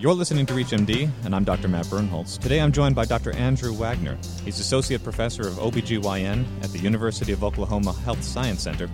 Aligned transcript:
You're 0.00 0.14
listening 0.14 0.46
to 0.46 0.54
ReachMD, 0.54 1.10
and 1.26 1.34
I'm 1.36 1.44
Dr. 1.44 1.68
Matt 1.68 1.84
Birnholz. 1.84 2.38
Today 2.38 2.62
I'm 2.62 2.72
joined 2.72 2.94
by 2.94 3.04
Dr. 3.04 3.32
Andrew 3.36 3.74
Wagner. 3.74 4.16
He's 4.46 4.58
Associate 4.58 5.04
Professor 5.04 5.42
of 5.42 5.56
OBGYN 5.56 6.46
at 6.64 6.70
the 6.70 6.78
University 6.78 7.32
of 7.32 7.44
Oklahoma 7.44 7.92
Health 7.92 8.22
Science 8.24 8.62
Center 8.62 8.88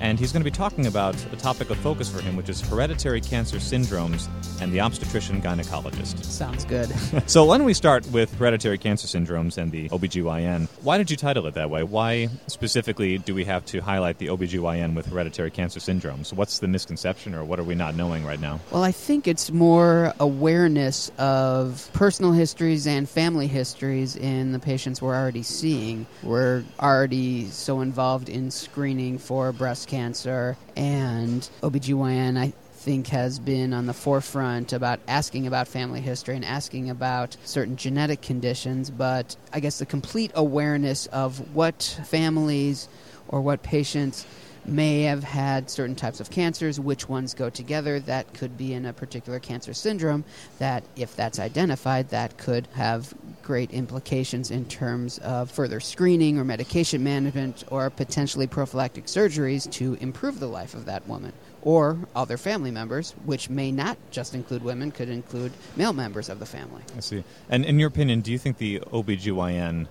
and 0.00 0.18
he's 0.18 0.32
going 0.32 0.42
to 0.42 0.50
be 0.50 0.56
talking 0.56 0.86
about 0.86 1.14
a 1.32 1.36
topic 1.36 1.70
of 1.70 1.76
focus 1.78 2.10
for 2.10 2.22
him, 2.22 2.36
which 2.36 2.48
is 2.48 2.60
hereditary 2.60 3.20
cancer 3.20 3.58
syndromes 3.58 4.28
and 4.60 4.72
the 4.72 4.80
obstetrician 4.80 5.40
gynecologist. 5.42 6.24
Sounds 6.24 6.64
good. 6.64 6.88
so, 7.26 7.44
why 7.44 7.58
don't 7.58 7.66
we 7.66 7.74
start 7.74 8.10
with 8.10 8.34
hereditary 8.34 8.78
cancer 8.78 9.06
syndromes 9.06 9.58
and 9.58 9.70
the 9.70 9.88
OBGYN? 9.90 10.68
Why 10.82 10.98
did 10.98 11.10
you 11.10 11.16
title 11.16 11.46
it 11.46 11.54
that 11.54 11.70
way? 11.70 11.82
Why 11.82 12.28
specifically 12.46 13.18
do 13.18 13.34
we 13.34 13.44
have 13.44 13.64
to 13.66 13.80
highlight 13.80 14.18
the 14.18 14.28
OBGYN 14.28 14.94
with 14.94 15.06
hereditary 15.06 15.50
cancer 15.50 15.80
syndromes? 15.80 16.32
What's 16.32 16.58
the 16.58 16.68
misconception, 16.68 17.34
or 17.34 17.44
what 17.44 17.58
are 17.58 17.64
we 17.64 17.74
not 17.74 17.94
knowing 17.94 18.24
right 18.24 18.40
now? 18.40 18.60
Well, 18.70 18.82
I 18.82 18.92
think 18.92 19.28
it's 19.28 19.50
more 19.50 20.14
awareness 20.18 21.10
of 21.18 21.90
personal 21.92 22.32
histories 22.32 22.86
and 22.86 23.08
family 23.08 23.48
histories 23.48 24.16
in 24.16 24.52
the 24.52 24.58
patients 24.58 25.02
we're 25.02 25.14
already 25.14 25.42
seeing. 25.42 26.06
We're 26.22 26.64
already 26.80 27.46
so 27.48 27.80
involved 27.80 28.28
in 28.28 28.50
screening 28.50 29.18
for 29.18 29.52
breast 29.52 29.89
cancer, 29.90 30.56
and 30.76 31.48
OBGYN, 31.62 32.38
I 32.38 32.52
think, 32.74 33.08
has 33.08 33.40
been 33.40 33.74
on 33.74 33.86
the 33.86 33.92
forefront 33.92 34.72
about 34.72 35.00
asking 35.08 35.48
about 35.48 35.66
family 35.66 36.00
history 36.00 36.36
and 36.36 36.44
asking 36.44 36.88
about 36.88 37.36
certain 37.44 37.76
genetic 37.76 38.22
conditions, 38.22 38.88
but 38.88 39.36
I 39.52 39.58
guess 39.58 39.80
the 39.80 39.86
complete 39.86 40.30
awareness 40.34 41.06
of 41.06 41.54
what 41.54 41.98
families 42.06 42.88
or 43.28 43.40
what 43.40 43.62
patients 43.64 44.24
may 44.64 45.02
have 45.02 45.24
had 45.24 45.68
certain 45.70 45.96
types 45.96 46.20
of 46.20 46.30
cancers, 46.30 46.78
which 46.78 47.08
ones 47.08 47.34
go 47.34 47.50
together. 47.50 47.98
That 47.98 48.32
could 48.34 48.56
be 48.56 48.72
in 48.74 48.86
a 48.86 48.92
particular 48.92 49.40
cancer 49.40 49.74
syndrome, 49.74 50.24
that 50.58 50.84
if 50.96 51.16
that's 51.16 51.38
identified, 51.40 52.10
that 52.10 52.38
could 52.38 52.68
have 52.74 53.12
great 53.42 53.70
implications 53.70 54.50
in 54.50 54.64
terms 54.66 55.18
of 55.18 55.50
further 55.50 55.80
screening 55.80 56.38
or 56.38 56.44
medication 56.44 57.02
management 57.02 57.64
or 57.68 57.90
potentially 57.90 58.46
prophylactic 58.46 59.06
surgeries 59.06 59.70
to 59.72 59.94
improve 59.94 60.40
the 60.40 60.46
life 60.46 60.74
of 60.74 60.84
that 60.86 61.06
woman 61.08 61.32
or 61.62 61.98
other 62.16 62.36
family 62.36 62.70
members, 62.70 63.12
which 63.24 63.50
may 63.50 63.70
not 63.70 63.98
just 64.10 64.34
include 64.34 64.62
women, 64.62 64.90
could 64.90 65.08
include 65.08 65.52
male 65.76 65.92
members 65.92 66.28
of 66.28 66.38
the 66.38 66.46
family. 66.46 66.82
I 66.96 67.00
see. 67.00 67.24
And 67.48 67.64
in 67.64 67.78
your 67.78 67.88
opinion, 67.88 68.22
do 68.22 68.32
you 68.32 68.38
think 68.38 68.58
the 68.58 68.80
OBGYN, 68.80 69.86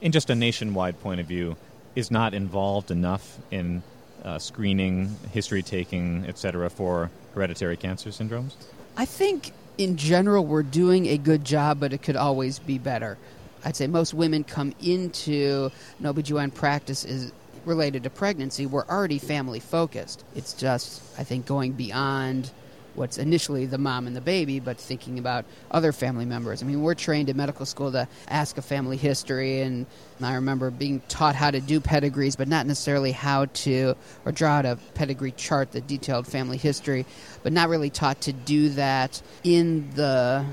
in 0.00 0.12
just 0.12 0.30
a 0.30 0.34
nationwide 0.34 1.00
point 1.00 1.20
of 1.20 1.26
view, 1.26 1.56
is 1.94 2.10
not 2.10 2.34
involved 2.34 2.90
enough 2.90 3.38
in 3.50 3.82
uh, 4.24 4.38
screening, 4.38 5.16
history 5.32 5.62
taking, 5.62 6.24
etc., 6.26 6.68
for 6.70 7.10
hereditary 7.34 7.76
cancer 7.76 8.10
syndromes? 8.10 8.54
I 8.96 9.04
think 9.04 9.52
in 9.78 9.96
general 9.96 10.44
we're 10.44 10.62
doing 10.62 11.06
a 11.06 11.18
good 11.18 11.44
job, 11.44 11.80
but 11.80 11.92
it 11.92 12.02
could 12.02 12.16
always 12.16 12.58
be 12.58 12.78
better. 12.78 13.18
I'd 13.64 13.76
say 13.76 13.86
most 13.86 14.14
women 14.14 14.44
come 14.44 14.74
into 14.82 15.70
an 15.98 16.04
OBGYN 16.04 16.54
practice 16.54 17.04
is 17.04 17.32
related 17.64 18.02
to 18.04 18.10
pregnancy. 18.10 18.66
We're 18.66 18.84
already 18.84 19.18
family 19.18 19.60
focused. 19.60 20.22
It's 20.34 20.52
just, 20.52 21.02
I 21.18 21.24
think, 21.24 21.46
going 21.46 21.72
beyond 21.72 22.50
what's 22.94 23.18
initially 23.18 23.66
the 23.66 23.78
mom 23.78 24.06
and 24.06 24.14
the 24.14 24.20
baby, 24.20 24.60
but 24.60 24.78
thinking 24.78 25.18
about 25.18 25.44
other 25.70 25.92
family 25.92 26.24
members. 26.24 26.62
I 26.62 26.66
mean, 26.66 26.82
we're 26.82 26.94
trained 26.94 27.28
in 27.28 27.36
medical 27.36 27.66
school 27.66 27.92
to 27.92 28.08
ask 28.28 28.58
a 28.58 28.62
family 28.62 28.96
history, 28.96 29.60
and 29.60 29.86
I 30.22 30.34
remember 30.34 30.70
being 30.70 31.00
taught 31.08 31.34
how 31.34 31.50
to 31.50 31.60
do 31.60 31.80
pedigrees, 31.80 32.36
but 32.36 32.48
not 32.48 32.66
necessarily 32.66 33.12
how 33.12 33.46
to, 33.46 33.94
or 34.24 34.32
draw 34.32 34.52
out 34.54 34.66
a 34.66 34.78
pedigree 34.94 35.32
chart, 35.32 35.72
the 35.72 35.80
detailed 35.80 36.26
family 36.26 36.56
history, 36.56 37.06
but 37.42 37.52
not 37.52 37.68
really 37.68 37.90
taught 37.90 38.20
to 38.22 38.32
do 38.32 38.70
that 38.70 39.20
in 39.42 39.90
the 39.94 40.44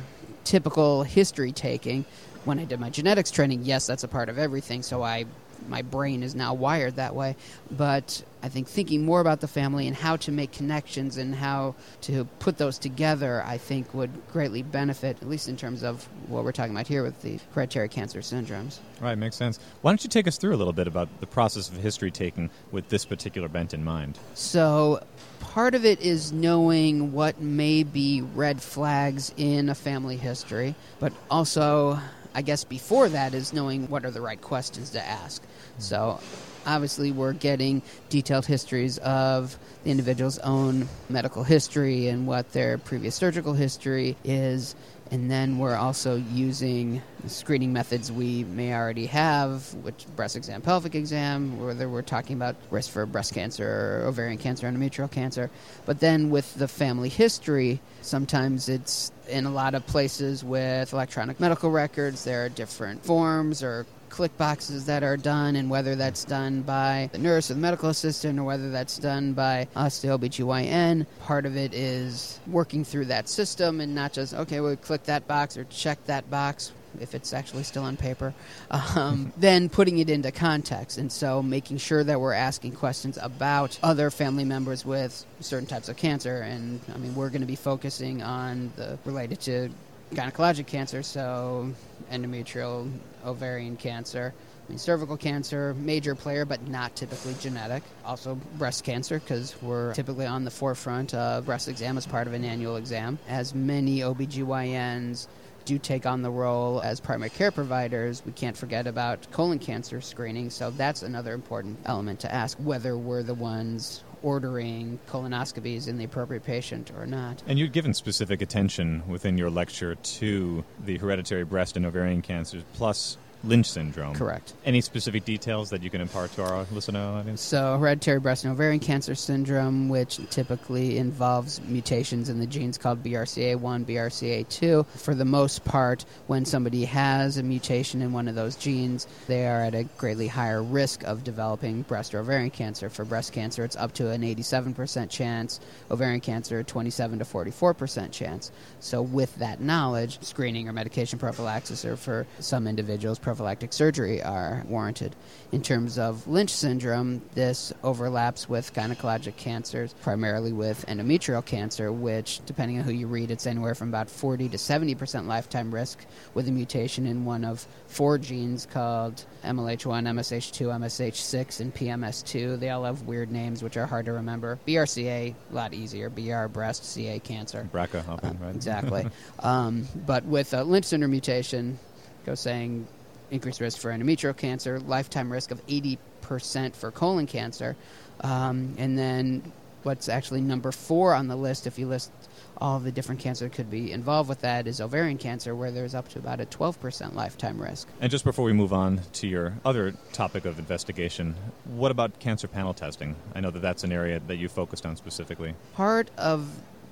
typical 0.43 1.03
history 1.03 1.51
taking. 1.51 2.05
When 2.43 2.57
I 2.57 2.65
did 2.65 2.79
my 2.79 2.89
genetics 2.89 3.29
training, 3.29 3.65
yes, 3.65 3.85
that's 3.85 4.03
a 4.03 4.07
part 4.07 4.29
of 4.29 4.39
everything, 4.39 4.81
so 4.81 5.03
I 5.03 5.25
my 5.67 5.83
brain 5.83 6.23
is 6.23 6.35
now 6.35 6.55
wired 6.55 6.95
that 6.95 7.15
way. 7.15 7.35
But 7.69 8.23
I 8.43 8.49
think 8.49 8.67
thinking 8.67 9.05
more 9.05 9.21
about 9.21 9.41
the 9.41 9.47
family 9.47 9.87
and 9.87 9.95
how 9.95 10.15
to 10.17 10.31
make 10.31 10.51
connections 10.51 11.17
and 11.17 11.35
how 11.35 11.75
to 12.01 12.25
put 12.39 12.57
those 12.57 12.77
together, 12.77 13.43
I 13.45 13.57
think 13.57 13.93
would 13.93 14.09
greatly 14.31 14.63
benefit, 14.63 15.17
at 15.21 15.29
least 15.29 15.47
in 15.47 15.57
terms 15.57 15.83
of 15.83 16.07
what 16.27 16.43
we're 16.43 16.51
talking 16.51 16.73
about 16.73 16.87
here 16.87 17.03
with 17.03 17.21
the 17.21 17.39
hereditary 17.53 17.89
cancer 17.89 18.19
syndromes. 18.19 18.79
Right, 18.99 19.17
makes 19.17 19.35
sense. 19.35 19.59
Why 19.81 19.91
don't 19.91 20.03
you 20.03 20.09
take 20.09 20.27
us 20.27 20.37
through 20.37 20.55
a 20.55 20.57
little 20.57 20.73
bit 20.73 20.87
about 20.87 21.07
the 21.19 21.27
process 21.27 21.69
of 21.69 21.77
history 21.77 22.11
taking 22.11 22.49
with 22.71 22.89
this 22.89 23.05
particular 23.05 23.47
bent 23.47 23.73
in 23.73 23.83
mind? 23.83 24.17
So, 24.33 25.03
part 25.39 25.75
of 25.75 25.85
it 25.85 26.01
is 26.01 26.31
knowing 26.31 27.11
what 27.13 27.41
may 27.41 27.83
be 27.83 28.21
red 28.21 28.61
flags 28.61 29.33
in 29.37 29.69
a 29.69 29.75
family 29.75 30.17
history, 30.17 30.75
but 30.99 31.13
also 31.29 31.99
I 32.33 32.41
guess 32.41 32.63
before 32.63 33.09
that 33.09 33.33
is 33.33 33.51
knowing 33.53 33.89
what 33.89 34.05
are 34.05 34.11
the 34.11 34.21
right 34.21 34.39
questions 34.39 34.91
to 34.91 35.05
ask. 35.05 35.43
Hmm. 35.43 35.81
So 35.81 36.19
obviously 36.65 37.11
we're 37.11 37.33
getting 37.33 37.81
detailed 38.09 38.45
histories 38.45 38.97
of 38.99 39.57
the 39.83 39.91
individual's 39.91 40.39
own 40.39 40.87
medical 41.09 41.43
history 41.43 42.07
and 42.07 42.27
what 42.27 42.51
their 42.51 42.77
previous 42.77 43.15
surgical 43.15 43.53
history 43.53 44.15
is 44.23 44.75
and 45.11 45.29
then 45.29 45.57
we're 45.57 45.75
also 45.75 46.15
using 46.15 47.01
screening 47.27 47.73
methods 47.73 48.09
we 48.09 48.45
may 48.45 48.73
already 48.73 49.07
have, 49.07 49.73
which 49.83 50.05
breast 50.15 50.37
exam, 50.37 50.61
pelvic 50.61 50.95
exam, 50.95 51.59
whether 51.59 51.89
we're 51.89 52.01
talking 52.01 52.37
about 52.37 52.55
risk 52.69 52.91
for 52.91 53.05
breast 53.05 53.33
cancer, 53.33 54.03
ovarian 54.05 54.37
cancer, 54.37 54.71
endometrial 54.71 55.11
cancer. 55.11 55.51
But 55.85 55.99
then 55.99 56.29
with 56.29 56.55
the 56.55 56.69
family 56.69 57.09
history, 57.09 57.81
sometimes 58.01 58.69
it's 58.69 59.11
in 59.27 59.45
a 59.45 59.51
lot 59.51 59.75
of 59.75 59.85
places 59.85 60.45
with 60.45 60.93
electronic 60.93 61.41
medical 61.41 61.71
records, 61.71 62.23
there 62.23 62.45
are 62.45 62.49
different 62.49 63.03
forms 63.03 63.61
or 63.61 63.85
click 64.11 64.37
boxes 64.37 64.85
that 64.85 65.03
are 65.03 65.17
done, 65.17 65.55
and 65.55 65.69
whether 65.69 65.95
that's 65.95 66.25
done 66.25 66.61
by 66.61 67.09
the 67.13 67.17
nurse 67.17 67.49
or 67.49 67.55
the 67.55 67.59
medical 67.59 67.89
assistant, 67.89 68.37
or 68.37 68.43
whether 68.43 68.69
that's 68.69 68.97
done 68.97 69.33
by 69.33 69.67
us, 69.75 70.01
the 70.01 70.09
OBGYN. 70.09 71.07
Part 71.21 71.45
of 71.45 71.57
it 71.57 71.73
is 71.73 72.39
working 72.45 72.83
through 72.83 73.05
that 73.05 73.27
system 73.29 73.81
and 73.81 73.95
not 73.95 74.13
just, 74.13 74.33
okay, 74.33 74.59
we'll 74.59 74.75
click 74.75 75.03
that 75.05 75.27
box 75.27 75.57
or 75.57 75.63
check 75.65 76.05
that 76.05 76.29
box 76.29 76.73
if 76.99 77.15
it's 77.15 77.31
actually 77.31 77.63
still 77.63 77.83
on 77.83 77.95
paper, 77.95 78.33
um, 78.71 79.31
then 79.37 79.69
putting 79.69 79.99
it 79.99 80.09
into 80.09 80.31
context. 80.31 80.97
And 80.97 81.11
so 81.11 81.41
making 81.41 81.77
sure 81.77 82.03
that 82.03 82.19
we're 82.19 82.33
asking 82.33 82.73
questions 82.73 83.17
about 83.21 83.79
other 83.81 84.11
family 84.11 84.45
members 84.45 84.85
with 84.85 85.25
certain 85.39 85.67
types 85.67 85.89
of 85.89 85.95
cancer. 85.95 86.41
And 86.41 86.81
I 86.93 86.97
mean, 86.97 87.15
we're 87.15 87.29
going 87.29 87.41
to 87.41 87.47
be 87.47 87.55
focusing 87.55 88.21
on 88.21 88.73
the 88.75 88.99
related 89.05 89.39
to 89.41 89.69
gynecologic 90.13 90.67
cancer, 90.67 91.01
so 91.03 91.71
endometrial, 92.11 92.91
ovarian 93.25 93.77
cancer. 93.77 94.33
I 94.67 94.69
mean, 94.69 94.77
cervical 94.77 95.17
cancer, 95.17 95.73
major 95.79 96.15
player, 96.15 96.45
but 96.45 96.67
not 96.67 96.95
typically 96.95 97.35
genetic. 97.39 97.83
Also, 98.05 98.35
breast 98.57 98.83
cancer, 98.83 99.19
because 99.19 99.59
we're 99.61 99.93
typically 99.93 100.25
on 100.25 100.43
the 100.43 100.51
forefront 100.51 101.13
of 101.13 101.45
breast 101.45 101.67
exam 101.67 101.97
as 101.97 102.05
part 102.05 102.27
of 102.27 102.33
an 102.33 102.43
annual 102.43 102.75
exam. 102.75 103.17
As 103.27 103.55
many 103.55 103.99
OBGYNs 103.99 105.27
do 105.65 105.77
take 105.77 106.05
on 106.05 106.21
the 106.21 106.31
role 106.31 106.81
as 106.81 106.99
primary 106.99 107.29
care 107.29 107.51
providers, 107.51 108.23
we 108.25 108.31
can't 108.31 108.57
forget 108.57 108.87
about 108.87 109.29
colon 109.31 109.59
cancer 109.59 110.01
screening. 110.01 110.49
So 110.49 110.71
that's 110.71 111.03
another 111.03 111.33
important 111.33 111.79
element 111.85 112.19
to 112.21 112.33
ask 112.33 112.57
whether 112.57 112.97
we're 112.97 113.23
the 113.23 113.33
ones 113.33 114.03
ordering 114.23 114.99
colonoscopies 115.09 115.87
in 115.87 115.97
the 115.97 116.03
appropriate 116.03 116.43
patient 116.43 116.91
or 116.97 117.05
not. 117.05 117.41
And 117.47 117.57
you've 117.57 117.71
given 117.71 117.93
specific 117.93 118.41
attention 118.41 119.03
within 119.07 119.37
your 119.37 119.49
lecture 119.49 119.95
to 119.95 120.63
the 120.85 120.97
hereditary 120.97 121.43
breast 121.43 121.77
and 121.77 121.85
ovarian 121.85 122.21
cancers, 122.21 122.63
plus 122.73 123.17
Lynch 123.43 123.69
syndrome. 123.69 124.13
Correct. 124.13 124.53
Any 124.65 124.81
specific 124.81 125.25
details 125.25 125.69
that 125.71 125.81
you 125.81 125.89
can 125.89 126.01
impart 126.01 126.31
to 126.33 126.43
our 126.43 126.65
listener 126.71 126.99
audience? 126.99 127.41
So, 127.41 127.77
hereditary 127.77 128.19
breast 128.19 128.43
and 128.43 128.53
ovarian 128.53 128.79
cancer 128.79 129.15
syndrome, 129.15 129.89
which 129.89 130.19
typically 130.29 130.97
involves 130.97 131.61
mutations 131.61 132.29
in 132.29 132.39
the 132.39 132.45
genes 132.45 132.77
called 132.77 133.03
BRCA1, 133.03 133.85
BRCA2. 133.85 134.85
For 134.85 135.15
the 135.15 135.25
most 135.25 135.65
part, 135.65 136.05
when 136.27 136.45
somebody 136.45 136.85
has 136.85 137.37
a 137.37 137.43
mutation 137.43 138.01
in 138.01 138.13
one 138.13 138.27
of 138.27 138.35
those 138.35 138.55
genes, 138.55 139.07
they 139.27 139.47
are 139.47 139.61
at 139.61 139.73
a 139.73 139.83
greatly 139.97 140.27
higher 140.27 140.61
risk 140.61 141.03
of 141.03 141.23
developing 141.23 141.81
breast 141.83 142.13
or 142.13 142.19
ovarian 142.19 142.51
cancer. 142.51 142.89
For 142.89 143.05
breast 143.05 143.33
cancer, 143.33 143.63
it's 143.63 143.75
up 143.75 143.93
to 143.93 144.09
an 144.11 144.21
87% 144.21 145.09
chance, 145.09 145.59
ovarian 145.89 146.21
cancer, 146.21 146.63
27 146.63 147.19
to 147.19 147.25
44% 147.25 148.11
chance. 148.11 148.51
So, 148.79 149.01
with 149.01 149.35
that 149.37 149.61
knowledge, 149.61 150.21
screening 150.21 150.67
or 150.69 150.73
medication 150.73 151.17
prophylaxis, 151.17 151.85
or 151.85 151.95
for 151.95 152.27
some 152.39 152.67
individuals, 152.67 153.19
prophylactic 153.31 153.71
surgery 153.71 154.21
are 154.21 154.61
warranted. 154.67 155.15
In 155.53 155.61
terms 155.61 155.97
of 155.97 156.27
Lynch 156.27 156.49
syndrome, 156.49 157.21
this 157.33 157.71
overlaps 157.81 158.49
with 158.49 158.73
gynecologic 158.73 159.37
cancers, 159.37 159.93
primarily 160.01 160.51
with 160.51 160.85
endometrial 160.87 161.45
cancer, 161.45 161.93
which, 161.93 162.41
depending 162.45 162.77
on 162.79 162.83
who 162.83 162.91
you 162.91 163.07
read, 163.07 163.31
it's 163.31 163.47
anywhere 163.47 163.73
from 163.73 163.87
about 163.87 164.09
40 164.09 164.49
to 164.49 164.57
70 164.57 164.95
percent 164.95 165.27
lifetime 165.29 165.73
risk 165.73 166.05
with 166.33 166.49
a 166.49 166.51
mutation 166.51 167.05
in 167.05 167.23
one 167.23 167.45
of 167.45 167.65
four 167.87 168.17
genes 168.17 168.65
called 168.65 169.23
MLH1, 169.45 170.03
MSH2, 170.09 170.67
MSH6, 170.67 171.61
and 171.61 171.73
PMS2. 171.73 172.59
They 172.59 172.69
all 172.69 172.83
have 172.83 173.03
weird 173.03 173.31
names, 173.31 173.63
which 173.63 173.77
are 173.77 173.85
hard 173.85 174.07
to 174.07 174.11
remember. 174.11 174.59
BRCA, 174.67 175.33
a 175.33 175.55
lot 175.55 175.73
easier. 175.73 176.09
BR, 176.09 176.47
breast, 176.47 176.83
CA, 176.83 177.17
cancer. 177.19 177.69
BRCA, 177.73 178.05
Uh, 178.09 178.33
right? 178.41 178.53
exactly. 178.55 179.07
um, 179.39 179.87
but 180.05 180.25
with 180.25 180.53
a 180.53 180.65
Lynch 180.65 180.83
syndrome 180.85 181.11
mutation, 181.11 181.79
go 182.25 182.35
saying 182.35 182.87
increased 183.31 183.61
risk 183.61 183.79
for 183.79 183.91
endometrial 183.91 184.35
cancer, 184.35 184.79
lifetime 184.79 185.31
risk 185.31 185.51
of 185.51 185.65
80% 185.67 186.75
for 186.75 186.91
colon 186.91 187.25
cancer. 187.25 187.75
Um, 188.21 188.75
and 188.77 188.97
then 188.97 189.51
what's 189.83 190.09
actually 190.09 190.41
number 190.41 190.71
four 190.71 191.15
on 191.15 191.27
the 191.27 191.35
list, 191.35 191.65
if 191.65 191.79
you 191.79 191.87
list 191.87 192.11
all 192.57 192.79
the 192.79 192.91
different 192.91 193.19
cancer 193.19 193.45
that 193.45 193.53
could 193.55 193.71
be 193.71 193.91
involved 193.91 194.29
with 194.29 194.41
that, 194.41 194.67
is 194.67 194.79
ovarian 194.79 195.17
cancer, 195.17 195.55
where 195.55 195.71
there's 195.71 195.95
up 195.95 196.07
to 196.09 196.19
about 196.19 196.39
a 196.39 196.45
12% 196.45 197.15
lifetime 197.15 197.59
risk. 197.59 197.87
And 197.99 198.11
just 198.11 198.23
before 198.23 198.45
we 198.45 198.53
move 198.53 198.71
on 198.71 199.01
to 199.13 199.27
your 199.27 199.55
other 199.65 199.93
topic 200.13 200.45
of 200.45 200.59
investigation, 200.59 201.33
what 201.65 201.89
about 201.89 202.19
cancer 202.19 202.47
panel 202.47 202.73
testing? 202.73 203.15
I 203.33 203.39
know 203.39 203.49
that 203.49 203.61
that's 203.61 203.83
an 203.83 203.91
area 203.91 204.19
that 204.27 204.35
you 204.35 204.47
focused 204.47 204.85
on 204.85 204.95
specifically. 204.95 205.55
part 205.73 206.11
of 206.17 206.47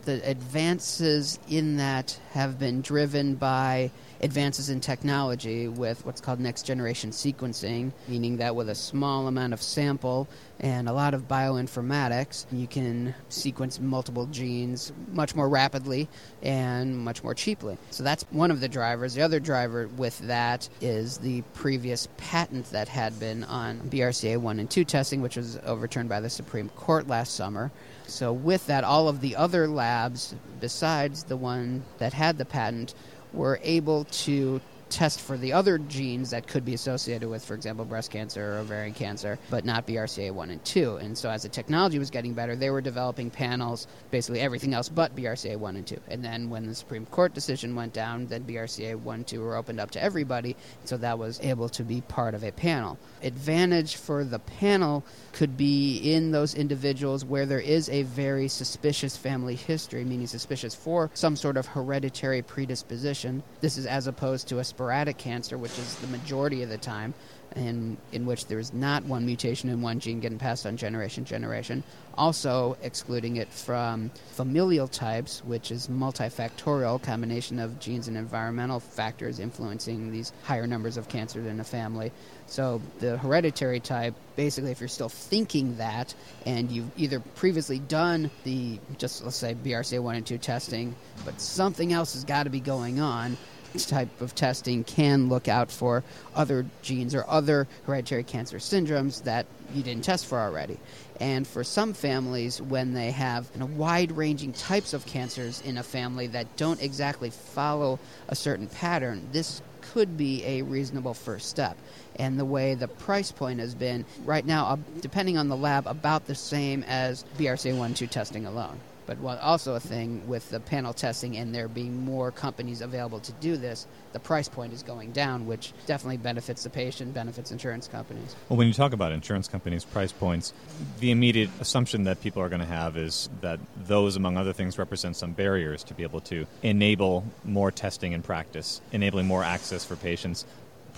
the 0.05 0.27
advances 0.27 1.37
in 1.49 1.77
that 1.77 2.19
have 2.31 2.57
been 2.57 2.81
driven 2.81 3.35
by 3.35 3.91
advances 4.21 4.69
in 4.69 4.79
technology 4.79 5.67
with 5.67 6.05
what's 6.05 6.21
called 6.21 6.39
next 6.39 6.63
generation 6.63 7.11
sequencing, 7.11 7.91
meaning 8.07 8.37
that 8.37 8.55
with 8.55 8.69
a 8.69 8.75
small 8.75 9.27
amount 9.27 9.53
of 9.53 9.61
sample 9.61 10.27
and 10.59 10.89
a 10.89 10.93
lot 10.93 11.13
of 11.13 11.27
bioinformatics, 11.27 12.45
you 12.51 12.67
can 12.67 13.15
sequence 13.29 13.79
multiple 13.79 14.25
genes 14.27 14.91
much 15.11 15.35
more 15.35 15.47
rapidly 15.47 16.07
and 16.41 16.97
much 16.97 17.23
more 17.23 17.33
cheaply. 17.33 17.77
So 17.91 18.03
that's 18.03 18.23
one 18.31 18.51
of 18.51 18.59
the 18.59 18.67
drivers. 18.67 19.13
The 19.13 19.21
other 19.21 19.39
driver 19.39 19.87
with 19.87 20.19
that 20.19 20.67
is 20.81 21.17
the 21.17 21.41
previous 21.53 22.07
patent 22.17 22.69
that 22.71 22.89
had 22.89 23.19
been 23.19 23.43
on 23.45 23.79
BRCA 23.89 24.37
1 24.37 24.59
and 24.59 24.69
2 24.69 24.83
testing, 24.83 25.21
which 25.21 25.37
was 25.37 25.57
overturned 25.65 26.09
by 26.09 26.19
the 26.19 26.29
Supreme 26.29 26.69
Court 26.69 27.07
last 27.07 27.35
summer. 27.35 27.71
So, 28.07 28.33
with 28.33 28.65
that, 28.65 28.83
all 28.83 29.07
of 29.07 29.21
the 29.21 29.35
other 29.35 29.67
labs, 29.67 30.33
besides 30.59 31.23
the 31.23 31.37
one 31.37 31.83
that 31.99 32.11
had 32.11 32.39
the 32.39 32.45
patent, 32.45 32.95
were 33.33 33.59
able 33.63 34.05
to 34.05 34.61
test 34.89 35.21
for 35.21 35.37
the 35.37 35.53
other 35.53 35.77
genes 35.77 36.31
that 36.31 36.47
could 36.47 36.65
be 36.65 36.73
associated 36.73 37.29
with, 37.29 37.43
for 37.43 37.53
example, 37.53 37.85
breast 37.85 38.11
cancer 38.11 38.53
or 38.53 38.57
ovarian 38.59 38.93
cancer, 38.93 39.39
but 39.49 39.65
not 39.65 39.87
BRCA1 39.87 40.49
and 40.51 40.63
2. 40.65 40.97
And 40.97 41.17
so, 41.17 41.29
as 41.29 41.43
the 41.43 41.49
technology 41.49 41.99
was 41.99 42.09
getting 42.09 42.33
better, 42.33 42.55
they 42.55 42.69
were 42.69 42.81
developing 42.81 43.29
panels, 43.29 43.87
basically 44.11 44.39
everything 44.41 44.73
else 44.73 44.89
but 44.89 45.15
BRCA1 45.15 45.69
and 45.69 45.87
2. 45.87 45.99
And 46.07 46.23
then, 46.23 46.49
when 46.49 46.65
the 46.65 46.75
Supreme 46.75 47.05
Court 47.05 47.33
decision 47.33 47.75
went 47.75 47.93
down, 47.93 48.27
then 48.27 48.43
BRCA1 48.43 49.13
and 49.13 49.27
2 49.27 49.41
were 49.41 49.55
opened 49.55 49.79
up 49.79 49.91
to 49.91 50.03
everybody, 50.03 50.55
so 50.85 50.97
that 50.97 51.17
was 51.17 51.39
able 51.41 51.69
to 51.69 51.83
be 51.83 52.01
part 52.01 52.33
of 52.33 52.43
a 52.43 52.51
panel. 52.51 52.97
Advantage 53.23 53.95
for 53.95 54.23
the 54.23 54.39
panel 54.39 55.03
could 55.33 55.57
be 55.57 55.97
in 55.97 56.31
those 56.31 56.55
individuals 56.55 57.23
where 57.23 57.45
there 57.45 57.59
is 57.59 57.89
a 57.89 58.03
very 58.03 58.47
suspicious 58.47 59.15
family 59.15 59.55
history, 59.55 60.03
meaning 60.03 60.27
suspicious 60.27 60.75
for 60.75 61.09
some 61.13 61.35
sort 61.35 61.57
of 61.57 61.65
hereditary 61.67 62.41
predisposition. 62.41 63.43
This 63.61 63.77
is 63.77 63.85
as 63.85 64.07
opposed 64.07 64.47
to 64.49 64.59
a 64.59 64.63
sporadic 64.79 65.17
cancer, 65.17 65.57
which 65.57 65.77
is 65.77 65.95
the 65.95 66.07
majority 66.07 66.63
of 66.63 66.69
the 66.69 66.77
time, 66.77 67.13
and 67.51 67.97
in 68.13 68.25
which 68.25 68.45
there 68.45 68.59
is 68.59 68.73
not 68.73 69.03
one 69.03 69.25
mutation 69.25 69.69
in 69.69 69.81
one 69.81 69.99
gene 69.99 70.21
getting 70.21 70.37
passed 70.37 70.65
on 70.65 70.77
generation 70.77 71.25
to 71.25 71.29
generation. 71.29 71.83
Also, 72.13 72.77
excluding 72.81 73.35
it 73.35 73.49
from 73.49 74.09
familial 74.31 74.87
types, 74.87 75.43
which 75.43 75.69
is 75.69 75.89
multifactorial 75.89 77.01
combination 77.03 77.59
of 77.59 77.77
genes 77.81 78.07
and 78.07 78.15
environmental 78.15 78.79
factors 78.79 79.37
influencing 79.39 80.13
these 80.13 80.31
higher 80.43 80.65
numbers 80.65 80.95
of 80.95 81.09
cancers 81.09 81.45
in 81.45 81.59
a 81.59 81.63
family. 81.65 82.13
So 82.47 82.81
the 82.99 83.17
hereditary 83.17 83.81
type, 83.81 84.15
basically, 84.37 84.71
if 84.71 84.79
you're 84.79 84.87
still 84.87 85.09
thinking 85.09 85.75
that, 85.75 86.15
and 86.45 86.71
you've 86.71 86.89
either 86.97 87.19
previously 87.19 87.79
done 87.79 88.31
the 88.45 88.79
just 88.97 89.25
let's 89.25 89.35
say 89.35 89.55
BRCA1 89.55 90.15
and 90.15 90.25
2 90.25 90.37
testing, 90.37 90.95
but 91.25 91.41
something 91.41 91.91
else 91.91 92.13
has 92.13 92.23
got 92.23 92.43
to 92.43 92.49
be 92.49 92.61
going 92.61 93.01
on. 93.01 93.35
Type 93.77 94.21
of 94.21 94.33
testing 94.33 94.83
can 94.83 95.29
look 95.29 95.47
out 95.47 95.71
for 95.71 96.03
other 96.35 96.65
genes 96.81 97.13
or 97.13 97.23
other 97.27 97.67
hereditary 97.85 98.23
cancer 98.23 98.57
syndromes 98.57 99.23
that 99.23 99.45
you 99.73 99.83
didn't 99.83 100.03
test 100.03 100.25
for 100.25 100.39
already. 100.39 100.77
And 101.19 101.45
for 101.45 101.63
some 101.63 101.93
families, 101.93 102.61
when 102.61 102.93
they 102.93 103.11
have 103.11 103.49
you 103.53 103.59
know, 103.59 103.67
wide 103.67 104.11
ranging 104.11 104.53
types 104.53 104.93
of 104.93 105.05
cancers 105.05 105.61
in 105.61 105.77
a 105.77 105.83
family 105.83 106.27
that 106.27 106.57
don't 106.57 106.81
exactly 106.81 107.29
follow 107.29 107.99
a 108.27 108.35
certain 108.35 108.67
pattern, 108.67 109.27
this 109.31 109.61
could 109.81 110.17
be 110.17 110.43
a 110.45 110.61
reasonable 110.63 111.13
first 111.13 111.49
step. 111.49 111.77
And 112.15 112.39
the 112.39 112.45
way 112.45 112.75
the 112.75 112.87
price 112.87 113.31
point 113.31 113.59
has 113.59 113.75
been 113.75 114.05
right 114.25 114.45
now, 114.45 114.65
uh, 114.65 114.77
depending 115.01 115.37
on 115.37 115.47
the 115.47 115.57
lab, 115.57 115.87
about 115.87 116.25
the 116.25 116.35
same 116.35 116.83
as 116.83 117.23
BRCA1 117.37 117.95
2 117.95 118.07
testing 118.07 118.45
alone. 118.45 118.79
But 119.09 119.17
what 119.17 119.39
also 119.39 119.73
a 119.73 119.79
thing 119.79 120.27
with 120.27 120.51
the 120.51 120.59
panel 120.59 120.93
testing 120.93 121.35
and 121.35 121.53
there 121.53 121.67
being 121.67 122.05
more 122.05 122.31
companies 122.31 122.81
available 122.81 123.19
to 123.21 123.31
do 123.31 123.57
this, 123.57 123.87
the 124.13 124.19
price 124.19 124.47
point 124.47 124.71
is 124.71 124.83
going 124.83 125.13
down, 125.13 125.47
which 125.47 125.73
definitely 125.87 126.17
benefits 126.17 126.61
the 126.61 126.69
patient, 126.69 127.11
benefits 127.15 127.49
insurance 127.49 127.87
companies. 127.87 128.35
Well, 128.49 128.57
when 128.57 128.67
you 128.67 128.73
talk 128.73 128.93
about 128.93 129.11
insurance 129.11 129.47
companies' 129.47 129.83
price 129.83 130.11
points, 130.11 130.53
the 130.99 131.09
immediate 131.09 131.49
assumption 131.59 132.03
that 132.03 132.21
people 132.21 132.43
are 132.43 132.49
going 132.49 132.61
to 132.61 132.67
have 132.67 132.97
is 132.97 133.31
that 133.41 133.59
those, 133.75 134.15
among 134.15 134.37
other 134.37 134.53
things, 134.53 134.77
represent 134.77 135.15
some 135.15 135.31
barriers 135.31 135.83
to 135.85 135.95
be 135.95 136.03
able 136.03 136.21
to 136.21 136.45
enable 136.61 137.23
more 137.43 137.71
testing 137.71 138.11
in 138.11 138.21
practice, 138.21 138.79
enabling 138.91 139.25
more 139.25 139.43
access 139.43 139.83
for 139.83 139.95
patients. 139.95 140.45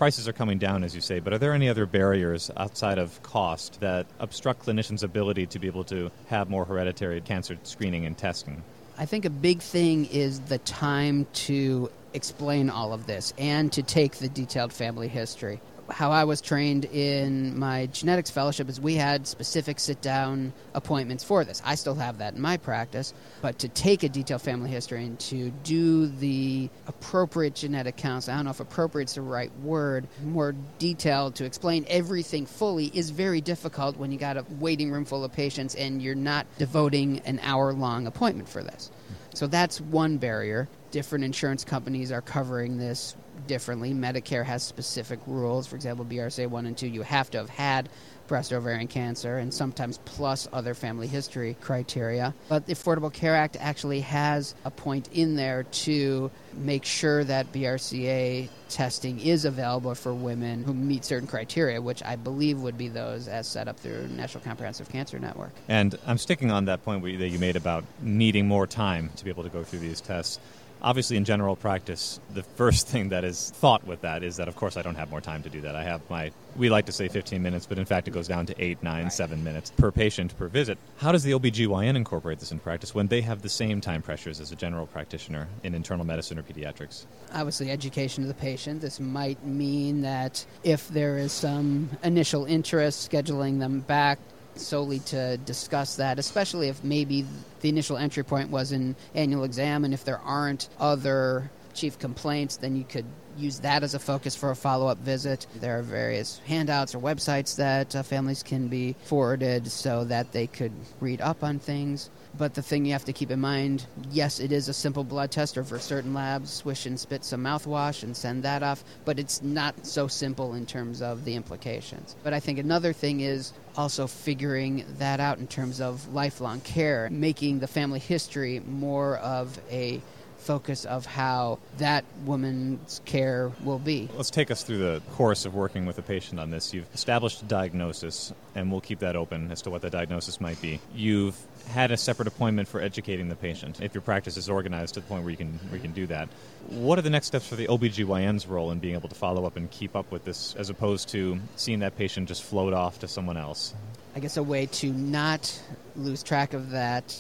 Prices 0.02 0.28
are 0.28 0.34
coming 0.34 0.58
down, 0.58 0.84
as 0.84 0.96
you 0.96 1.00
say, 1.00 1.20
but 1.20 1.32
are 1.32 1.38
there 1.38 1.54
any 1.54 1.70
other 1.70 1.86
barriers 1.86 2.50
outside 2.58 2.98
of 2.98 3.22
cost 3.22 3.80
that 3.82 4.08
obstruct 4.18 4.66
clinicians' 4.66 5.04
ability 5.04 5.46
to 5.46 5.60
be 5.60 5.68
able 5.68 5.84
to 5.84 6.10
have 6.26 6.50
more 6.50 6.66
hereditary 6.66 7.22
cancer 7.22 7.56
screening 7.62 8.08
and 8.08 8.18
testing? 8.18 8.64
I 8.98 9.06
think 9.06 9.26
a 9.26 9.30
big 9.30 9.62
thing 9.62 10.06
is 10.06 10.40
the 10.40 10.58
time 10.58 11.28
to 11.46 11.92
explain 12.16 12.72
all 12.72 12.94
of 12.94 13.06
this 13.06 13.32
and 13.38 13.72
to 13.74 13.84
take 13.84 14.14
the 14.16 14.28
detailed 14.28 14.74
family 14.74 15.08
history. 15.08 15.62
How 15.92 16.12
I 16.12 16.24
was 16.24 16.42
trained 16.42 16.86
in 16.86 17.58
my 17.60 17.86
genetics 17.88 18.30
fellowship 18.30 18.70
is 18.70 18.80
we 18.80 18.96
had 18.96 19.28
specific 19.28 19.80
sit 19.80 20.02
down 20.02 20.54
appointments 20.74 21.24
for 21.24 21.44
this. 21.44 21.62
I 21.66 21.76
still 21.76 21.96
have 21.96 22.20
that 22.20 22.34
in 22.36 22.42
my 22.42 22.58
practice, 22.58 23.14
but 23.42 23.60
to 23.60 23.68
take 23.68 24.04
a 24.04 24.10
detailed 24.10 24.42
family 24.42 24.70
history 24.70 25.06
and 25.06 25.20
to 25.20 25.52
do 25.64 26.08
the 26.08 26.70
appropriate 26.88 27.56
genetic 27.56 27.98
counts, 27.98 28.30
I 28.30 28.36
don't 28.36 28.46
know 28.46 28.52
if 28.52 28.62
appropriate 28.62 29.10
is 29.10 29.16
the 29.16 29.22
right 29.22 29.52
word, 29.60 30.08
more 30.24 30.56
detailed 30.80 31.36
to 31.36 31.46
explain 31.46 31.86
everything 31.90 32.46
fully 32.46 32.86
is 32.94 33.10
very 33.10 33.42
difficult 33.42 33.98
when 33.98 34.12
you 34.12 34.18
got 34.18 34.38
a 34.38 34.46
waiting 34.60 34.92
room 34.92 35.06
full 35.06 35.24
of 35.24 35.34
patients 35.34 35.76
and 35.76 36.02
you're 36.02 36.16
not 36.16 36.48
devoting 36.58 37.20
an 37.26 37.40
hour 37.44 37.74
long 37.74 38.08
appointment 38.08 38.48
for 38.48 38.64
this. 38.64 38.92
So 39.34 39.48
that's 39.48 39.80
one 39.80 40.18
barrier. 40.18 40.68
Different 40.92 41.24
insurance 41.24 41.64
companies 41.64 42.12
are 42.12 42.22
covering 42.22 42.78
this 42.78 43.16
differently. 43.48 43.94
Medicare 43.94 44.46
has 44.46 44.64
specific 44.64 45.20
rules. 45.26 45.68
For 45.68 45.76
example, 45.76 46.06
BRCA 46.06 46.48
1 46.48 46.66
and 46.66 46.78
2, 46.78 46.88
you 46.88 47.02
have 47.02 47.30
to 47.32 47.38
have 47.40 47.50
had 47.50 47.90
breast 48.32 48.54
ovarian 48.54 48.88
cancer 48.88 49.40
and 49.40 49.54
sometimes 49.54 49.98
plus 50.06 50.48
other 50.54 50.74
family 50.74 51.06
history 51.06 51.58
criteria. 51.60 52.34
But 52.48 52.66
the 52.66 52.74
Affordable 52.74 53.12
Care 53.12 53.36
Act 53.36 53.58
actually 53.60 54.00
has 54.02 54.56
a 54.64 54.72
point 54.72 55.10
in 55.12 55.36
there 55.36 55.64
to 55.64 56.32
make 56.54 56.86
sure 56.86 57.26
that 57.26 57.52
BRCA 57.52 58.48
testing 58.70 59.20
is 59.20 59.44
available 59.44 59.94
for 59.96 60.14
women 60.14 60.64
who 60.64 60.74
meet 60.74 61.04
certain 61.04 61.28
criteria, 61.28 61.82
which 61.82 62.02
I 62.04 62.16
believe 62.16 62.62
would 62.62 62.78
be 62.78 62.88
those 62.88 63.28
as 63.28 63.48
set 63.48 63.68
up 63.68 63.78
through 63.78 64.08
National 64.08 64.42
Comprehensive 64.44 64.88
Cancer 64.88 65.20
Network. 65.20 65.52
And 65.68 65.98
I'm 66.08 66.18
sticking 66.18 66.52
on 66.52 66.66
that 66.66 66.86
point 66.86 67.04
that 67.04 67.28
you 67.28 67.38
made 67.38 67.58
about 67.58 67.84
needing 68.02 68.48
more 68.48 68.66
time 68.66 69.10
to 69.18 69.26
be 69.26 69.30
able 69.30 69.44
to 69.44 69.50
go 69.50 69.64
through 69.64 69.80
these 69.80 70.00
tests. 70.00 70.40
Obviously, 70.84 71.16
in 71.16 71.26
general 71.26 71.56
practice, 71.56 72.20
the 72.34 72.44
first 72.44 72.88
thing 72.92 73.10
that 73.10 73.24
is 73.24 73.52
thought 73.52 73.86
with 73.86 74.02
that 74.02 74.24
is 74.24 74.38
that, 74.38 74.48
of 74.48 74.56
course, 74.56 74.78
I 74.78 74.82
don't 74.82 74.96
have 74.96 75.10
more 75.12 75.22
time 75.22 75.44
to 75.44 75.50
do 75.50 75.62
that. 75.62 75.76
I 75.76 75.84
have 75.84 76.02
my, 76.10 76.32
we 76.56 76.70
like 76.70 76.86
to 76.88 76.92
say 76.92 77.08
15 77.08 77.42
minutes, 77.42 77.66
but 77.66 77.78
in 77.78 77.86
fact, 77.86 78.08
it 78.08 78.12
goes 78.12 78.28
down 78.28 78.46
to 78.48 78.56
8, 78.64 78.82
9, 78.82 79.04
Right. 79.04 79.14
7 79.14 79.44
minutes 79.44 79.72
per 79.72 79.92
patient 79.92 80.38
per 80.38 80.48
visit. 80.48 80.78
How 80.98 81.12
does 81.12 81.24
the 81.24 81.32
OBGYN 81.32 81.96
incorporate 81.96 82.40
this 82.40 82.52
in 82.52 82.60
practice 82.60 82.96
when 82.96 83.08
they 83.08 83.22
have 83.22 83.42
the 83.42 83.50
same 83.50 83.80
time 83.82 84.02
pressures 84.02 84.40
as 84.40 84.52
a 84.52 84.56
general 84.56 84.88
practitioner 84.88 85.48
in 85.64 85.76
internal 85.76 86.06
medicine 86.06 86.38
or 86.40 86.44
pediatrics? 86.44 87.06
obviously 87.34 87.72
education 87.72 88.24
of 88.24 88.28
the 88.28 88.34
patient. 88.34 88.82
This 88.82 89.00
might 89.00 89.44
mean 89.46 90.02
that 90.02 90.46
if 90.64 90.88
there 90.90 91.18
is 91.18 91.32
some 91.32 91.90
initial 92.04 92.46
interest, 92.46 93.10
scheduling 93.10 93.60
them 93.60 93.80
back 93.82 94.20
solely 94.62 95.00
to 95.00 95.38
discuss 95.38 95.96
that, 95.98 96.20
especially 96.20 96.68
if 96.70 96.84
maybe 96.84 97.26
the 97.62 97.70
initial 97.70 97.98
entry 97.98 98.24
point 98.24 98.50
was 98.50 98.72
an 98.72 98.96
annual 99.16 99.44
exam 99.44 99.86
and 99.86 99.94
if 99.94 100.04
there 100.04 100.20
aren't 100.20 100.70
other 100.80 101.50
chief 101.74 101.98
complaints, 102.00 102.58
then 102.58 102.76
you 102.76 102.84
could 102.84 103.06
use 103.38 103.60
that 103.60 103.84
as 103.84 103.94
a 103.94 104.00
focus 104.00 104.36
for 104.36 104.52
a 104.52 104.56
follow 104.56 104.88
up 104.88 104.98
visit. 105.00 105.48
There 105.56 105.80
are 105.80 105.82
various 105.82 106.40
handouts 106.46 106.94
or 106.94 107.00
websites 107.00 107.56
that 107.56 107.96
uh, 107.96 108.04
families 108.04 108.44
can 108.44 108.68
be 108.68 108.96
forwarded 109.04 109.72
so 109.72 110.04
that 110.06 110.32
they 110.32 110.48
could 110.48 110.74
read 111.00 111.22
up 111.22 111.44
on 111.44 111.60
things. 111.60 112.10
But 112.38 112.54
the 112.54 112.62
thing 112.62 112.86
you 112.86 112.94
have 112.94 113.06
to 113.06 113.14
keep 113.14 113.30
in 113.30 113.40
mind 113.42 113.86
yes, 114.10 114.40
it 114.40 114.52
is 114.52 114.68
a 114.68 114.74
simple 114.74 115.04
blood 115.04 115.32
test, 115.32 115.58
or 115.58 115.64
for 115.64 115.80
certain 115.80 116.14
labs, 116.14 116.52
swish 116.52 116.86
and 116.86 117.00
spit 117.00 117.24
some 117.24 117.44
mouthwash 117.44 118.04
and 118.04 118.16
send 118.16 118.44
that 118.44 118.64
off, 118.64 118.84
but 119.06 119.20
it's 119.20 119.42
not 119.42 119.86
so 119.86 120.08
simple 120.08 120.54
in 120.54 120.66
terms 120.66 121.02
of 121.02 121.26
the 121.26 121.36
implications. 121.36 122.16
But 122.24 122.34
I 122.34 122.40
think 122.40 122.60
another 122.60 122.94
thing 122.94 123.22
is 123.22 123.54
also 123.76 124.08
figuring 124.08 124.86
that 124.98 125.20
out 125.20 125.40
in 125.40 125.48
terms 125.48 125.82
of 125.82 126.14
lifelong 126.14 126.62
care, 126.62 127.10
making 127.12 127.60
the 127.60 127.68
family 127.68 128.00
history 128.00 128.60
more 128.60 129.18
of 129.18 129.60
a 129.70 130.02
focus 130.42 130.86
of 130.86 131.06
how 131.06 131.60
that 131.78 132.04
woman's 132.26 133.02
care 133.06 133.52
will 133.64 133.80
be. 133.80 134.10
Let's 134.16 134.32
take 134.32 134.52
us 134.52 134.64
through 134.64 134.80
the 134.80 135.02
course 135.14 135.46
of 135.46 135.54
working 135.54 135.86
with 135.86 135.98
a 136.00 136.02
patient 136.02 136.40
on 136.40 136.50
this. 136.50 136.74
You've 136.74 136.92
established 136.94 137.42
a 137.44 137.46
diagnosis, 137.46 138.34
and 138.56 138.72
we'll 138.72 138.82
keep 138.82 139.00
that 139.00 139.16
open 139.16 139.52
as 139.52 139.62
to 139.64 139.70
what 139.70 139.82
the 139.82 139.90
diagnosis 139.90 140.42
might 140.42 140.62
be. 140.62 140.80
You've 140.96 141.38
had 141.68 141.92
a 141.92 141.98
separate 141.98 142.28
appointment 142.28 142.68
for 142.68 142.82
educating 142.82 143.30
the 143.30 143.36
patient, 143.36 143.82
if 143.82 143.94
your 143.94 144.02
practice 144.02 144.36
is 144.36 144.50
organized 144.50 144.96
to 144.96 145.00
the 145.00 145.06
point 145.06 145.24
where 145.24 145.32
you 145.32 145.38
can, 145.38 145.54
where 145.70 145.76
you 145.76 145.82
can 145.82 145.94
do 145.94 146.08
that. 146.08 146.28
What 146.68 146.98
are 146.98 147.04
the 147.04 147.10
next 147.10 147.28
steps 147.28 147.48
for 147.48 147.56
the 147.56 147.68
OBGYN's 147.68 148.48
role 148.48 148.72
in 148.72 148.80
being 148.80 148.96
able 148.96 149.10
to 149.10 149.16
follow 149.16 149.46
up 149.46 149.58
and 149.58 149.70
keep 149.70 149.96
up 149.96 150.12
with 150.12 150.26
this, 150.26 150.56
as 150.56 150.70
opposed 150.70 151.10
to 151.10 151.40
seeing 151.56 151.80
that 151.80 151.98
patient 151.98 152.28
just 152.28 152.44
float 152.44 152.74
off 152.74 153.00
to 153.00 153.08
someone 153.08 153.38
else? 153.38 153.74
I 154.16 154.20
guess 154.20 154.38
a 154.38 154.44
way 154.44 154.66
to 154.66 154.92
not 154.92 155.62
lose 155.96 156.24
track 156.24 156.54
of 156.54 156.72
that 156.72 157.18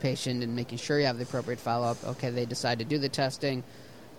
patient 0.00 0.42
and 0.42 0.54
making 0.54 0.78
sure 0.78 0.98
you 0.98 1.06
have 1.06 1.18
the 1.18 1.24
appropriate 1.24 1.60
follow 1.60 1.86
up. 1.86 2.02
Okay, 2.04 2.30
they 2.30 2.46
decide 2.46 2.78
to 2.78 2.84
do 2.84 2.98
the 2.98 3.08
testing, 3.08 3.62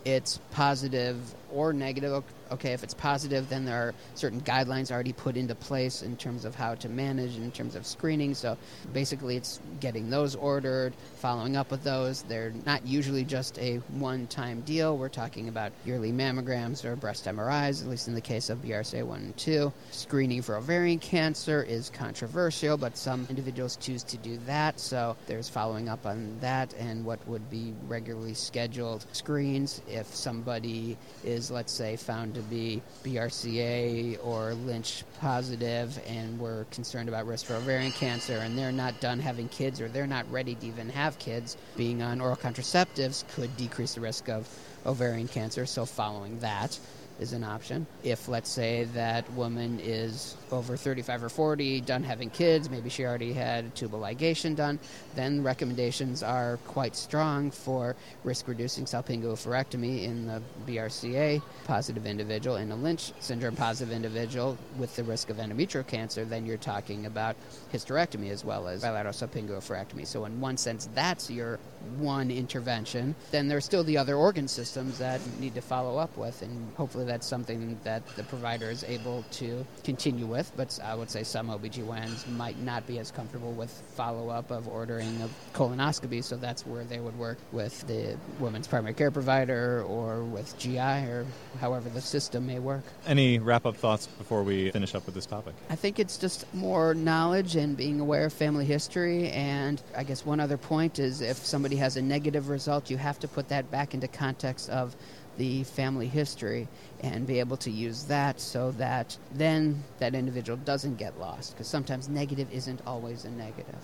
it's 0.06 0.40
positive 0.52 1.20
or 1.52 1.74
negative 1.74 2.14
okay, 2.52 2.74
if 2.74 2.84
it's 2.84 2.94
positive, 2.94 3.50
then 3.50 3.66
there 3.66 3.90
are 3.90 3.94
certain 4.16 4.42
guidelines 4.42 4.92
already 4.92 5.14
put 5.14 5.38
into 5.38 5.56
place 5.56 6.02
in 6.02 6.18
terms 6.18 6.46
of 6.46 6.56
how 6.56 6.76
to 6.76 6.90
manage, 6.90 7.36
in 7.36 7.52
terms 7.52 7.76
of 7.76 7.86
screening. 7.86 8.34
So 8.34 8.58
basically, 8.94 9.38
it's 9.38 9.60
getting 9.80 10.10
those 10.10 10.36
ordered, 10.36 10.94
following 11.16 11.56
up 11.56 11.72
with 11.72 11.84
those. 11.84 12.24
They're 12.24 12.54
not 12.66 12.86
usually 12.86 13.24
just 13.24 13.58
a 13.60 13.78
one 13.90 14.28
time 14.28 14.62
deal. 14.62 14.98
We're 14.98 15.10
talking 15.10 15.48
about 15.48 15.72
yearly 15.86 16.12
mammograms 16.12 16.86
or 16.86 16.96
breast 16.96 17.26
MRIs, 17.26 17.82
at 17.82 17.90
least 17.90 18.08
in 18.08 18.16
the 18.16 18.22
case 18.22 18.50
of 18.50 18.60
BRCA 18.60 19.04
1 19.04 19.20
and 19.20 19.38
2. 19.38 19.72
Screening 19.92 20.42
for 20.42 20.56
ovarian 20.56 21.00
cancer 21.00 21.64
is 21.64 21.90
controversial, 21.90 22.78
but 22.78 22.98
some 22.98 23.26
individuals 23.30 23.78
choose 23.78 24.04
to 24.04 24.18
do 24.18 24.38
that. 24.46 24.80
So 24.80 25.16
there's 25.28 25.50
following 25.50 25.90
up 25.90 26.06
on 26.06 26.38
that 26.42 26.74
and 26.74 27.06
what 27.06 27.26
would 27.28 27.50
be 27.50 27.74
regularly 27.88 28.34
scheduled 28.34 29.06
screens. 29.12 29.82
If 29.88 30.08
somebody 30.08 30.98
is, 31.24 31.52
let's 31.52 31.74
say, 31.74 31.96
found 31.96 32.38
to 32.40 32.46
be 32.50 32.82
BRCA 33.04 34.18
or 34.26 34.54
Lynch 34.54 35.04
positive 35.20 36.00
and 36.08 36.40
we're 36.40 36.64
concerned 36.66 37.10
about 37.10 37.28
risk 37.28 37.46
for 37.46 37.56
ovarian 37.56 37.92
cancer 37.92 38.38
and 38.38 38.58
they're 38.58 38.72
not 38.72 39.00
done 39.02 39.20
having 39.20 39.50
kids 39.50 39.82
or 39.82 39.90
they're 39.90 40.08
not 40.08 40.30
ready 40.32 40.56
to 40.56 40.66
even 40.66 40.90
have 40.90 41.20
kids, 41.20 41.58
being 41.76 42.02
on 42.02 42.22
oral 42.22 42.38
contraceptives 42.38 43.28
could 43.30 43.56
decrease 43.58 43.96
the 43.96 44.02
risk 44.02 44.30
of 44.30 44.48
ovarian 44.86 45.28
cancer. 45.28 45.66
So, 45.66 45.86
following 45.86 46.40
that, 46.40 46.80
is 47.20 47.34
an 47.34 47.44
option. 47.44 47.86
If, 48.04 48.30
let's 48.30 48.50
say, 48.50 48.86
that 48.94 49.30
woman 49.34 49.80
is 49.82 50.38
over 50.52 50.78
35 50.78 51.24
or 51.24 51.30
40, 51.30 51.82
done 51.82 52.04
having 52.04 52.30
kids, 52.30 52.70
maybe 52.70 52.90
she 52.90 53.06
already 53.06 53.34
had 53.34 53.76
tubal 53.76 54.00
ligation 54.00 54.56
done, 54.56 54.80
then 55.16 55.44
recommendations 55.44 56.24
are 56.24 56.58
quite 56.68 56.96
strong 56.96 57.52
for 57.52 57.96
risk 58.24 58.48
reducing 58.48 58.86
salpingo-oophorectomy 58.86 60.04
in 60.04 60.28
the 60.28 60.42
BRCA 60.66 61.42
positive 61.66 62.06
individual. 62.06 62.56
In 62.58 62.72
a 62.72 62.76
Lynch 62.76 63.12
syndrome 63.20 63.56
positive 63.56 63.94
individual 63.94 64.58
with 64.78 64.96
the 64.96 65.04
risk 65.04 65.30
of 65.30 65.38
endometrial 65.38 65.86
cancer, 65.86 66.26
then 66.26 66.46
you're 66.46 66.58
talking 66.58 67.06
about 67.06 67.36
hysterectomy 67.74 68.30
as 68.30 68.44
well 68.44 68.68
as 68.68 68.82
bilateral 68.82 69.14
salpingo-oophorectomy. 69.14 70.06
So, 70.06 70.26
in 70.26 70.40
one 70.40 70.58
sense, 70.58 70.90
that's 70.96 71.30
your 71.30 71.60
one 71.98 72.32
intervention. 72.32 73.16
Then 73.32 73.48
there's 73.48 73.66
still 73.66 73.84
the 73.84 73.98
other 73.98 74.16
organ 74.16 74.48
systems 74.48 74.98
that 75.00 75.22
need 75.40 75.56
to 75.56 75.62
follow 75.62 75.98
up 75.98 76.16
with, 76.18 76.42
and 76.42 76.74
hopefully 76.76 77.06
that's 77.06 77.28
something 77.28 77.80
that 77.84 78.06
the 78.16 78.24
provider 78.24 78.70
is 78.70 78.84
able 78.84 79.24
to 79.32 79.66
continue 79.84 80.26
with. 80.26 80.39
But 80.56 80.80
I 80.84 80.96
would 80.96 81.10
say 81.10 81.24
some 81.24 81.50
OBGYNs 81.50 82.30
might 82.36 82.60
not 82.60 82.86
be 82.88 83.00
as 83.00 83.12
comfortable 83.12 83.52
with 83.52 83.72
follow 83.96 84.30
up 84.30 84.52
of 84.52 84.68
ordering 84.68 85.22
a 85.22 85.58
colonoscopy, 85.58 86.24
so 86.24 86.38
that's 86.38 86.66
where 86.66 86.84
they 86.84 87.00
would 87.00 87.18
work 87.18 87.38
with 87.52 87.86
the 87.88 88.18
woman's 88.40 88.68
primary 88.68 88.94
care 88.94 89.12
provider 89.12 89.84
or 89.84 90.24
with 90.24 90.58
GI 90.58 90.80
or 90.80 91.26
however 91.60 91.90
the 91.90 92.02
system 92.02 92.48
may 92.48 92.60
work. 92.60 92.84
Any 93.08 93.40
wrap 93.40 93.66
up 93.66 93.76
thoughts 93.76 94.08
before 94.08 94.44
we 94.44 94.72
finish 94.72 94.96
up 94.96 95.06
with 95.06 95.16
this 95.16 95.26
topic? 95.26 95.54
I 95.70 95.76
think 95.76 96.00
it's 96.00 96.18
just 96.18 96.46
more 96.54 96.94
knowledge 96.94 97.56
and 97.56 97.76
being 97.76 98.00
aware 98.00 98.26
of 98.26 98.34
family 98.34 98.66
history. 98.66 99.30
And 99.32 99.82
I 99.96 100.04
guess 100.04 100.26
one 100.26 100.40
other 100.40 100.58
point 100.58 101.00
is 101.00 101.22
if 101.22 101.38
somebody 101.38 101.76
has 101.78 101.98
a 101.98 102.02
negative 102.02 102.50
result, 102.50 102.90
you 102.90 102.98
have 102.98 103.20
to 103.20 103.28
put 103.28 103.50
that 103.50 103.70
back 103.72 103.94
into 103.94 104.08
context 104.08 104.70
of 104.70 104.96
the 105.40 105.64
family 105.64 106.08
history 106.08 106.68
and 107.00 107.26
be 107.26 107.40
able 107.40 107.56
to 107.56 107.72
use 107.72 108.04
that 108.04 108.40
so 108.42 108.72
that 108.72 109.18
then 109.34 109.82
that 109.98 110.14
individual 110.14 110.58
doesn't 110.58 110.98
get 110.98 111.18
lost. 111.18 111.54
Because 111.54 111.68
sometimes 111.68 112.10
negative 112.10 112.50
isn't 112.52 112.82
always 112.86 113.24
a 113.24 113.32
negative. 113.32 113.80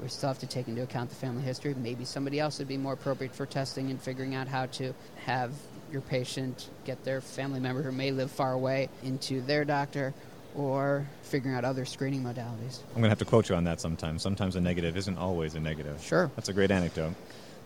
We 0.00 0.08
still 0.08 0.28
have 0.28 0.38
to 0.40 0.46
take 0.46 0.68
into 0.68 0.82
account 0.82 1.08
the 1.08 1.16
family 1.16 1.42
history. 1.42 1.74
Maybe 1.74 2.04
somebody 2.04 2.38
else 2.38 2.58
would 2.58 2.68
be 2.68 2.76
more 2.76 2.92
appropriate 2.92 3.34
for 3.34 3.46
testing 3.46 3.90
and 3.90 4.00
figuring 4.00 4.34
out 4.34 4.46
how 4.46 4.66
to 4.66 4.94
have 5.24 5.50
your 5.90 6.02
patient 6.02 6.68
get 6.84 7.02
their 7.04 7.22
family 7.22 7.58
member 7.58 7.82
who 7.82 7.90
may 7.90 8.12
live 8.12 8.30
far 8.30 8.52
away 8.52 8.90
into 9.02 9.40
their 9.40 9.64
doctor 9.64 10.12
or 10.54 11.06
figuring 11.22 11.56
out 11.56 11.64
other 11.64 11.86
screening 11.86 12.22
modalities. 12.22 12.80
I'm 12.88 13.00
going 13.00 13.04
to 13.04 13.08
have 13.08 13.18
to 13.18 13.24
quote 13.24 13.48
you 13.48 13.54
on 13.54 13.64
that 13.64 13.80
sometime. 13.80 14.18
Sometimes 14.18 14.56
a 14.56 14.60
negative 14.60 14.96
isn't 14.96 15.16
always 15.16 15.54
a 15.54 15.60
negative. 15.60 16.02
Sure. 16.02 16.30
That's 16.36 16.50
a 16.50 16.52
great 16.52 16.70
anecdote. 16.70 17.14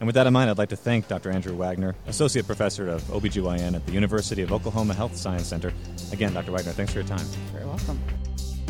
And 0.00 0.06
with 0.06 0.14
that 0.14 0.26
in 0.26 0.32
mind, 0.32 0.50
I'd 0.50 0.58
like 0.58 0.70
to 0.70 0.76
thank 0.76 1.06
Dr. 1.06 1.30
Andrew 1.30 1.54
Wagner, 1.54 1.94
Associate 2.06 2.44
Professor 2.44 2.88
of 2.88 3.02
OBGYN 3.04 3.75
at 3.75 3.87
the 3.87 3.92
University 3.92 4.42
of 4.42 4.52
Oklahoma 4.52 4.94
Health 4.94 5.16
Science 5.16 5.46
Center. 5.46 5.72
Again, 6.12 6.34
Dr. 6.34 6.50
Wagner, 6.50 6.72
thanks 6.72 6.92
for 6.92 6.99
your 6.99 7.08
time. 7.08 7.25
Very 7.52 7.64
welcome. 7.64 8.00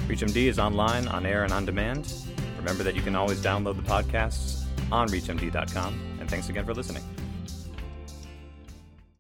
ReachMD 0.08 0.36
is 0.48 0.58
online, 0.58 1.08
on 1.08 1.24
air, 1.24 1.44
and 1.44 1.52
on 1.52 1.64
demand. 1.64 2.12
Remember 2.58 2.82
that 2.82 2.94
you 2.94 3.02
can 3.02 3.16
always 3.16 3.40
download 3.40 3.76
the 3.76 3.82
podcasts 3.82 4.64
on 4.90 5.08
ReachMD.com. 5.08 6.18
And 6.20 6.28
thanks 6.28 6.48
again 6.48 6.66
for 6.66 6.74
listening. 6.74 7.02